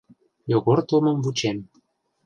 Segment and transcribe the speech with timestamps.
[0.51, 1.57] Йогор толмым вучем.